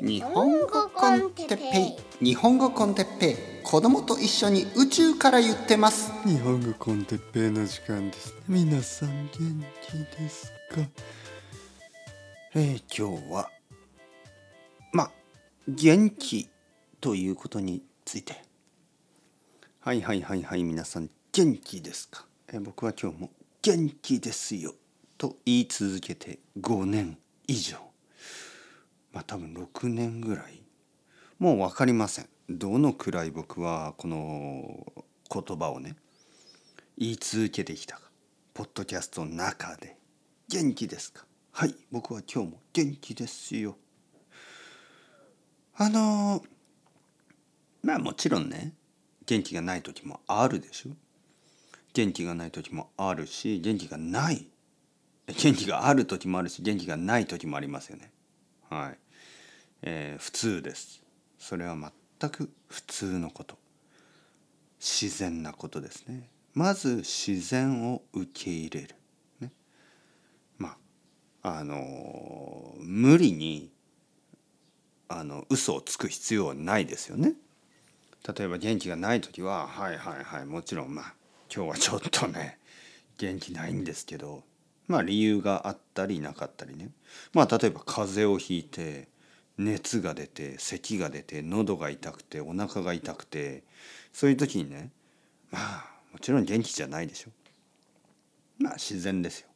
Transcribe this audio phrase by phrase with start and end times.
[0.00, 2.24] 日本語コンテッペイ。
[2.24, 3.36] 日本語コンテッペイ。
[3.64, 6.12] 子供と一緒に宇宙から言ってます。
[6.24, 8.32] 日本語コンテッペイの時間です。
[8.46, 10.82] 皆さん元気ですか？
[12.54, 13.50] えー、今日は
[14.92, 15.10] まあ
[15.66, 16.48] 元気
[17.00, 18.40] ということについて。
[19.80, 23.30] はいはいはいはい皆さん元気ですか、えー、僕は今日も
[23.62, 24.74] 元気ですよ。
[25.16, 27.18] と言い続けて5年
[27.48, 27.78] 以上
[29.18, 30.62] まあ多分6年ぐらい。
[31.40, 32.28] もう分かりません。
[32.48, 35.96] どのくらい僕はこの言葉をね
[36.96, 38.02] 言い続けてきたか。
[38.54, 39.96] ポッドキャストの中で。
[40.48, 41.24] 元気ですか？
[41.50, 43.76] はい僕は今日も元気ですよ。
[45.76, 46.44] あの
[47.82, 48.72] まあもちろんね
[49.26, 50.90] 元気がない時もあるでしょ。
[51.92, 54.46] 元気がない時もあるし元気がない。
[55.26, 58.12] 元気がある時もあるし元気がない時もありますよね。
[58.70, 58.98] はい、
[59.82, 61.02] えー、普通です。
[61.38, 61.76] それは
[62.20, 63.56] 全く普通のこと。
[64.80, 66.28] 自然なことですね。
[66.54, 68.94] まず自然を受け入れる、
[69.40, 69.52] ね、
[70.56, 70.76] ま
[71.42, 73.70] ああの無理に
[75.08, 77.34] あの嘘をつく必要はないですよね。
[78.36, 81.14] 例えば元気がない時ははいはいはいもちろんまあ
[81.54, 82.58] 今日はちょっとね
[83.18, 84.42] 元気ないんですけど
[84.86, 86.90] まあ理由があったりなかったりね。
[87.32, 89.08] まあ例えば風邪をひいて
[89.58, 93.64] 熱が出て咳が出て喉が痛くてお腹が痛くて
[94.12, 94.90] そういう時にね
[95.50, 97.30] まあもちろん元気じゃないでしょ。
[98.58, 99.48] まあ自然ですよ。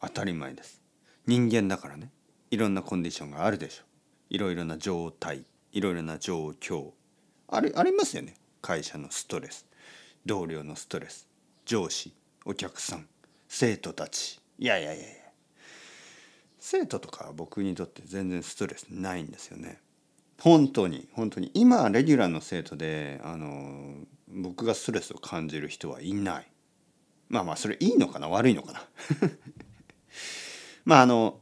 [0.00, 0.80] 当たり前です。
[1.26, 2.10] 人間だからね。
[2.50, 3.84] いろんなコンディションがあるでしょ。
[4.30, 6.90] いろいろな状態いろいろな状況。
[7.48, 8.34] あれありますよね。
[8.60, 9.66] 会社のストレス
[10.24, 11.28] 同僚のストレス
[11.64, 12.12] 上司
[12.44, 13.06] お客さん
[13.48, 14.40] 生徒たち。
[14.58, 15.25] いやいやいやいや。
[16.68, 19.78] 生徒とか僕にとって全然ストレスないんですよね。
[20.40, 21.52] 本当に本当に。
[21.54, 23.94] 今レギュラーの生徒であの
[24.26, 26.46] 僕がストレスを感じる人はいない。
[27.28, 28.82] まあまあそれいいのかな悪いのかな。
[30.84, 31.38] まああの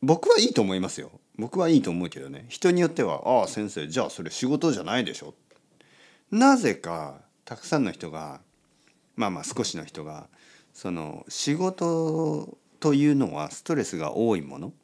[0.00, 1.10] 僕はいいと思いますよ。
[1.36, 2.46] 僕はいいと思うけどね。
[2.48, 5.34] 人によっては「ああ先生じゃあそれ仕事じゃないでしょ」
[6.32, 8.40] なぜかたくさんの人が
[9.14, 10.30] まあまあ少しの人が
[10.72, 14.74] その仕事というのはストレスが多いもの、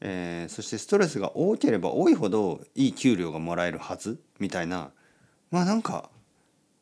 [0.00, 4.92] えー、そしてストレスが多ければ多いほどいい給料がもらえるはずみたいな。
[5.50, 6.08] まあなんか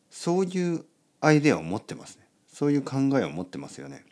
[0.08, 0.84] そういう
[1.20, 2.28] アイデアを持ってますね。
[2.46, 4.04] そういう考えを持ってますよね。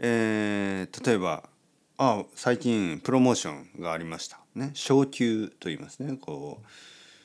[0.00, 1.44] えー、例えば
[1.96, 4.40] あ最近プロモーションがありました。
[4.56, 4.72] ね。
[4.74, 6.16] 昇給と言いますね。
[6.16, 6.66] こう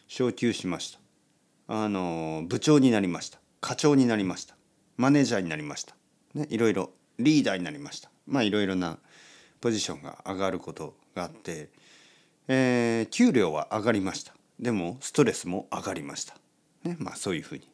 [0.07, 0.99] 昇給しました。
[1.81, 3.39] あの部長になりました。
[3.59, 4.55] 課長になりました。
[4.97, 5.95] マネージャーになりました、
[6.35, 8.09] ね、いろいろリーダーになりました。
[8.25, 8.97] まあいろいろな
[9.61, 11.69] ポジションが上がることがあって、
[12.47, 14.33] えー、給料は上がりました。
[14.59, 16.35] でもストレスも上がりました、
[16.83, 17.69] ね、まあそういうふうに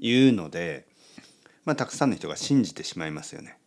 [0.00, 0.86] 言うので、
[1.64, 3.58] まあ、たくさんの人が信じてしまいますよね。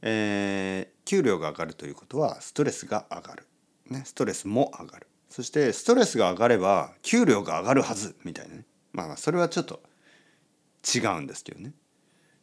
[0.00, 3.46] えー、給料が上がるということはストレスが上がる、
[3.90, 5.06] ね、ストレスも上がる。
[5.28, 8.64] そしてストレスが上がれば給料が上がるはずみたいなね。
[8.92, 9.82] まあそれはちょっと
[10.82, 11.72] 違うんですけどね。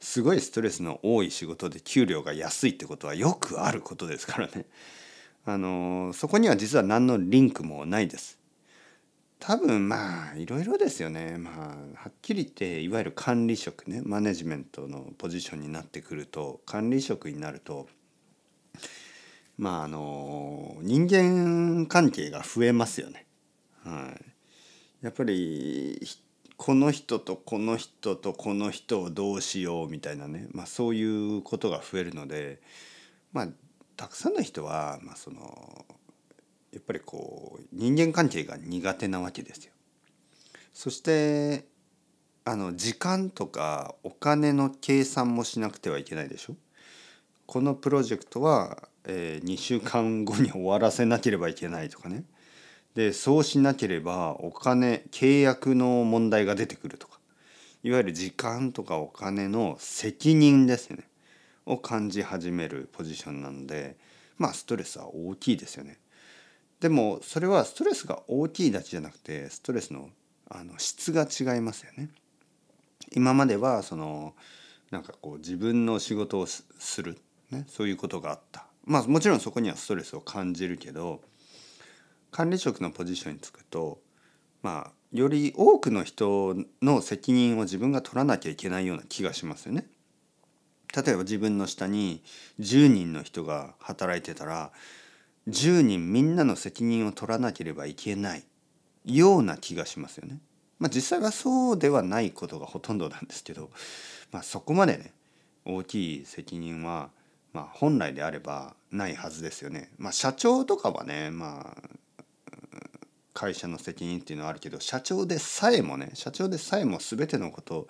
[0.06, 4.68] すごいストレスの多い仕事で給料が安いってことはよくあることですからね。
[5.46, 8.38] あのそこには実は何のリンクもないです。
[9.40, 11.40] 多分まあいろいろですよね。
[11.40, 14.04] まあはっきり言っていわゆる管理職ね。
[14.06, 17.90] マネジメントのポジションになってくると管理職になると
[19.58, 23.26] まああの人間関係が増えますよね。
[23.84, 26.00] はい、やっぱり
[26.58, 31.04] この人とこの人とこの人をどうしようみたいなね、まあ、そうい
[31.38, 32.62] うことが増えるので
[33.34, 33.48] まあ
[33.98, 35.86] たくさんの人は、まあ、その
[36.72, 39.72] やっぱりこう人間関係が苦手なわけですよ。
[40.74, 41.66] そして
[42.44, 46.56] あの時間とかお金の計算もしなくてはいけないでしょ。
[47.46, 52.26] このプロジェクトは、えー、2週間後に終わらせなければいけないとかね。
[52.96, 57.20] でそうしなければお金契約の問題が出てくるとか
[57.84, 61.04] いわゆる時間とかお金の責任ですよね
[61.66, 63.98] を感じ始めるポジションなので
[64.38, 65.98] まあストレスは大きいですよね。
[66.80, 70.10] でもそれはストレスが大きいだけじゃなくてストレスの
[70.48, 72.10] あの質が違いますよね。
[73.14, 74.36] 今まではその
[74.92, 76.64] なんかこう自分の仕事をす
[77.02, 77.18] る、
[77.50, 78.68] ね、そういうことがあった。
[78.84, 81.22] まあもちろんそこにはストレスを感じるけど
[82.36, 84.02] 管理職のポジションにつくと
[84.62, 89.88] まあより多くの人の責任を自分が取らなきゃいけないような気がしますよね。
[90.94, 92.22] 例えば自分の下に
[92.60, 94.74] 10人の人が働いてたら
[95.48, 98.44] 10人みんなの責任を取らなければいけない
[99.06, 100.40] ような気がしますよね。
[100.78, 103.70] まあ実際はそうではないことがほとんどなんですけど、
[104.34, 105.14] まあ、そこまでね
[105.64, 107.12] 大きい責任は、
[107.54, 109.90] まあ、本来であればないはずですよね。
[109.98, 111.95] まあ、社長とかはね、まあ、
[113.36, 117.88] 会社の責任っていうのはあるけど社長でさえもね社長でさえも全てのこと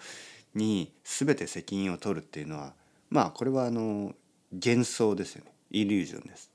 [0.56, 2.74] に全て責任を取るっていうのは
[3.09, 4.13] まあこれはあの
[4.51, 5.51] 幻想ですよね。
[5.69, 6.50] イリュージョンです。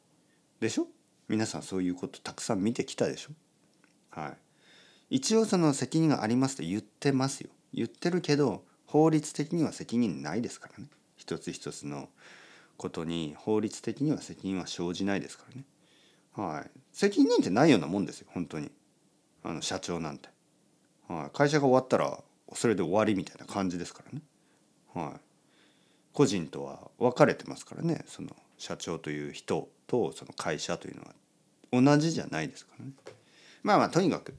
[0.60, 0.88] でしょ？
[1.28, 3.30] 皆さんそういうことたくさん見てきたでしょ？
[4.10, 4.28] は
[5.10, 5.16] い。
[5.16, 7.50] 一応その責任がありますと言ってますよ。
[7.72, 10.88] 言ってるけど法律的には責任ないですからね。
[11.16, 12.08] 一つ一つの
[12.76, 15.64] ことに法律的には責任は生じないですからね。
[16.34, 16.70] はい。
[16.92, 18.70] 責任なんてないようなもんですよ本当に。
[19.42, 20.28] あの社長なんて、
[21.08, 22.18] はい、会社が終わったら
[22.54, 24.22] それで終わりみたいな感じですからね。
[24.94, 25.20] はい。
[26.12, 28.04] 個人とは分かれてますからね。
[28.06, 31.14] その社長という人とその会社というのは
[31.72, 32.92] 同じじゃないですからね。
[33.62, 34.34] まあまあとにかく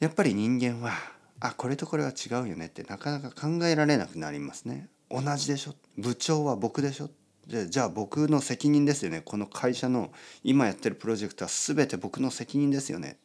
[0.00, 0.92] やっぱり人間は
[1.40, 4.88] あこれとこれは違うよねってなかなか考えられなくなりますね。
[5.10, 5.74] 同じでしょ。
[5.98, 7.10] 部長は僕でしょ。
[7.46, 9.22] でじゃあ僕の責任ですよね。
[9.24, 10.12] この会社の
[10.44, 13.18] 今やってるプロジェクトは全て僕の責任ですよね。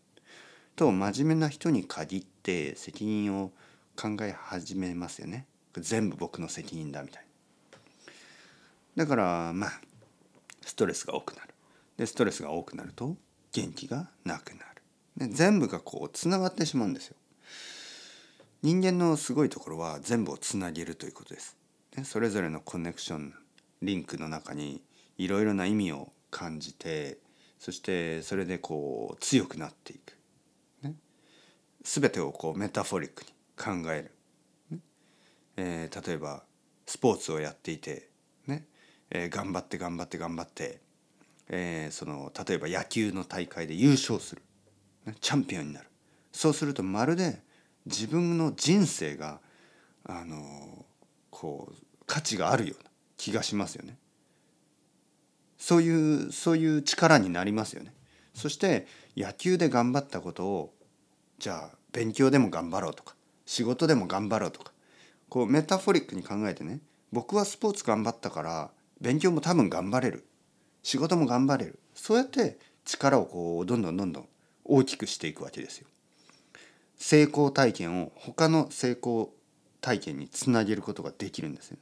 [0.78, 3.52] と真面目な人に限って責任を
[4.00, 5.48] 考え始めますよね。
[5.76, 7.24] 全部僕の責任だみたい
[8.96, 9.04] な。
[9.04, 9.82] だからまあ
[10.62, 11.54] ストレスが多くなる。
[11.98, 13.18] でストレスが多くなると
[13.52, 14.60] 元気がなくな
[15.18, 15.28] る。
[15.28, 17.16] で全部がこうつながってしまうんですよ。
[18.62, 21.58] 人間のすごいところは全部をつなげるということです。
[21.96, 23.34] でそれぞれのコネクション
[23.82, 24.82] リンクの中に
[25.18, 27.18] いろいろな意味を感じて
[27.58, 30.17] そしてそれでこう強くなっていく、
[31.88, 34.10] 全てをこうメタフォリックに考え
[34.70, 34.80] る、ね。
[35.56, 36.44] えー、例えば
[36.86, 38.10] スポーツをやっていて、
[38.46, 38.66] ね。
[39.10, 40.82] えー、頑張って頑張って頑張って、
[41.48, 44.42] えー、その例えば野球の大会で優勝する、
[45.06, 45.88] ね、チャンピオンになる。
[46.34, 47.40] そうするとまるで
[47.86, 49.40] 自分の人生が
[50.04, 50.86] あの
[51.30, 51.76] こう
[52.06, 53.98] 価値があるような気がしますよね。
[55.58, 57.94] そういうそういう力になりますよね。
[58.34, 60.74] そして野球で頑張ったことを
[61.40, 64.72] じゃあ勉強でも頑張ろうとか仕事でも頑張ろうとか
[65.30, 66.80] こうメタフォリックに考えてね
[67.12, 70.26] 僕はスポーツ頑張ったから勉強も多分頑張れる
[70.84, 74.28] 仕事も頑張れるそうやって力をこうどんどんどんどん
[74.64, 75.88] 大きくしていくわけですよ。
[76.98, 79.34] 成功体験を他の成功
[79.82, 81.78] 体験につなげることができるんですよ。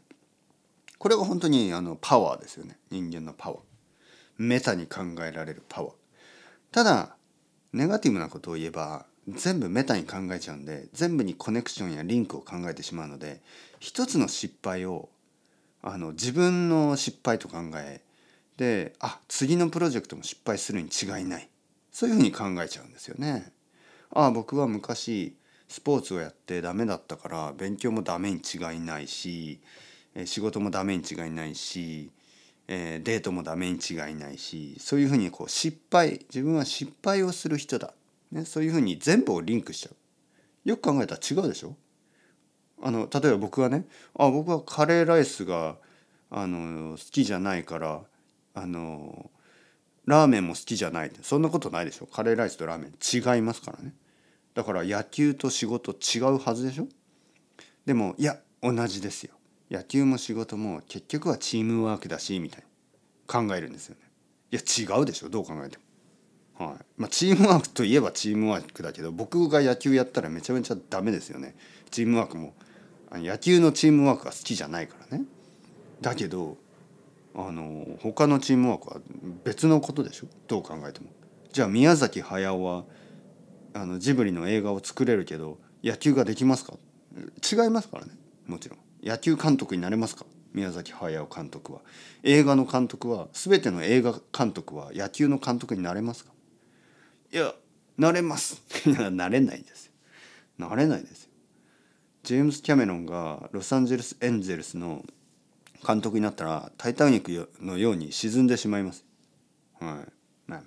[0.97, 3.59] これが本当にあのパワーですよね人間のパワー。
[4.37, 5.93] メタに考えられるパワー。
[6.71, 7.15] ただ
[7.73, 13.41] ネガティブなことを言えば全部メタに考えちゃうんで全部にコネクションやリンクを考えてしまうので
[13.79, 15.09] 一つの失敗を
[15.81, 18.01] あの自分の失敗と考え
[18.57, 21.49] であ次のプロジェクトも失敗するに違いない
[21.91, 23.51] そういうふうに考えちゃうんですよね。
[24.11, 25.35] ああ僕は昔
[25.67, 29.59] スポーツをやってダメだったから勉強もダメに違いないし
[30.25, 32.11] 仕事もダメに違いないし
[32.67, 37.93] デートもダメに違いないしそういうふうにこう失敗自分は失敗をする人だ、
[38.31, 39.95] ね、そういうふうに全部をリンクしちゃう。
[40.69, 41.75] よく考えたら違うでしょ？
[42.81, 43.85] あの例えば僕はね
[44.17, 45.77] あ僕はカレーライスが
[46.29, 48.01] あの好きじゃないから
[48.53, 49.31] あの
[50.05, 51.11] ラーメンも好きじゃない。
[51.21, 52.07] そんなことないでしょ？
[52.07, 53.35] カレーライスとラーメン。
[53.35, 53.93] 違いますからね。
[54.53, 56.87] だから野球と仕事違うはずでしょ？
[57.85, 59.33] でもいや同じですよ。
[59.71, 62.65] 野球も仕事も結局はチームワークだしみたいな。
[63.47, 64.01] 考えるんですよね。
[64.51, 65.29] いや違うでしょ？
[65.29, 65.83] どう考えても。
[66.57, 66.85] はい。
[66.97, 71.55] まあチームワークといえばチームワークだけど僕が野球やったらめちゃめちゃダメですよね。
[71.91, 72.53] チームワークも。
[73.11, 75.25] 野球のチームワークが好きじゃないからね。
[76.01, 76.57] だけど
[77.33, 79.01] あの他のチームワークは
[79.43, 80.27] 別のことでしょ？
[80.47, 81.07] どう考えても。
[81.51, 82.83] じゃあ宮崎駿は
[83.73, 86.73] あのジブリの映画を作れるけど野球ができますか？
[87.15, 88.11] 違いますからね。
[88.47, 88.79] もちろん。
[89.03, 90.25] 野球監督になれますか？
[90.53, 91.81] 宮崎駿監督は。
[92.23, 96.31] 映画の監督は全ての映画監督は野球の監督になれますか？
[97.35, 97.53] いや
[97.97, 98.63] なれます。
[98.87, 99.91] なれないですよ。
[100.57, 101.29] なれないですよ。
[102.23, 105.05] ジェームス・キャメロンがロサンゼルス・エンゼルスの
[105.85, 109.03] 監督になったら「タイタニック」のように沈んでしまいます。
[109.81, 110.13] はい、
[110.49, 110.63] まあ。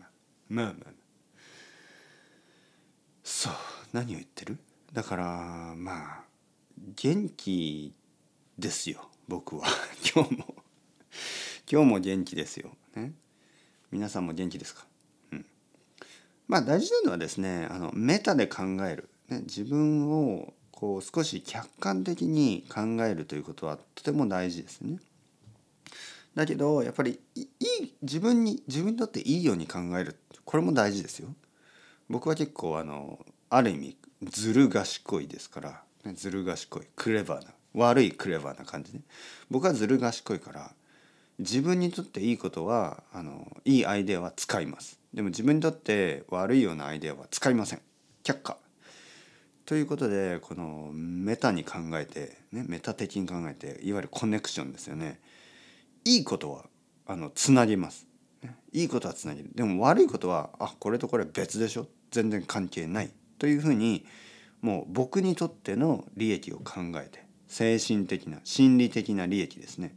[0.51, 0.93] まあまあまあ。
[3.25, 3.55] そう。
[3.95, 4.59] 何を言ってる？
[4.93, 6.25] だからまあ
[6.97, 7.95] 元気
[8.59, 9.11] ですよ。
[9.27, 9.67] 僕は。
[10.15, 10.65] 今日も。
[11.71, 12.77] 今日も元気ですよ。
[12.95, 13.15] ね、
[13.91, 14.87] 皆さんも元気ですか、
[16.49, 24.99] まあ大事なのはですねあのメタで考える、ね、自分をこう少し客観的に考えるということはとても大事ですね。
[26.35, 27.47] だけどやっぱりいい
[28.03, 31.29] 自分に自分にとっていいように考えるこれも大事ですよ。
[32.09, 33.19] 僕は結構あの
[33.51, 39.01] ある意味ずる賢いですから、ね、ずる賢いクレバーな悪いクレバーな感じね
[39.51, 40.73] 僕はずる賢いから
[41.39, 47.81] 自分にとっていいことはあのいいアイデアは使いますでも自分にとって悪いようなアイデアは使いません。
[48.23, 48.57] 却下。
[49.67, 55.19] ということでこのメタに考えて、ね、メタ的に考えていわゆるコネクションですよね。
[56.05, 56.67] いいことは
[57.05, 58.07] あのつなげます、
[58.45, 59.51] ね、いいことはつなげる。
[59.57, 61.89] でも悪いことはあこれとこれ別でしょ。
[62.13, 63.11] 全然関係ない。
[63.41, 64.07] というふうに
[64.61, 69.97] もう僕にとっての利益を考えて精神的な心理的な利益ですね。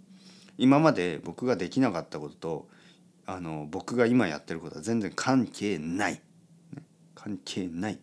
[0.58, 2.81] 今まで僕ができなかったことと
[3.26, 6.22] あの僕が今やってることは全然関係ない、ね、
[7.16, 8.00] 関係ない。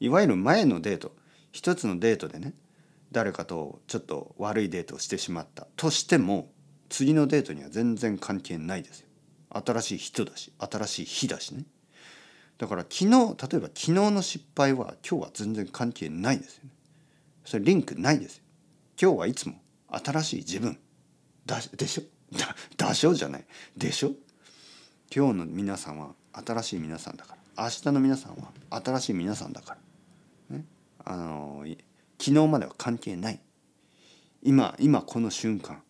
[0.00, 1.14] いわゆる前のデート
[1.52, 2.54] 一つのデートでね
[3.12, 5.66] 誰かとちょっと悪いデートをしてしまった。
[5.76, 6.50] としても
[6.88, 9.06] 次のデートには全然関係ないですよ。
[9.50, 11.64] 新しい人だし新しい日だしね。
[12.58, 13.14] だから昨日例え
[13.60, 16.70] ば昨日の失敗は今日は全然関係ないですよね。
[17.44, 18.42] それリンクないですよ。
[19.00, 19.54] 今日はいつも
[19.90, 20.78] 新しい自分
[21.46, 22.02] だでしょ？
[22.36, 22.54] だ
[22.88, 23.46] だしょじゃない。
[23.76, 24.12] でしょ？
[25.14, 27.64] 今日の皆さんは新しい皆さんだから。
[27.64, 29.76] 明日の皆さんは新しい皆さんだか
[30.50, 30.64] ら、ね、
[31.04, 31.64] あの
[32.18, 33.40] 昨日までは関係ない。
[34.42, 35.82] 今今この瞬間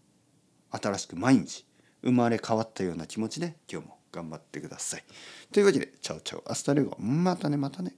[0.70, 1.66] 新しく毎日
[2.02, 5.04] 生まれ変わったような気持ちで今日も頑張ってください。
[5.52, 7.94] というわけで、 ciao ciao、hasta luego、またね、またね、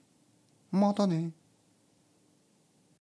[0.70, 1.32] またね。